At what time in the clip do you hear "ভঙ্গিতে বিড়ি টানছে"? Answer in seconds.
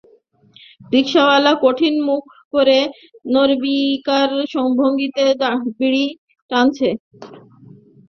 4.79-6.89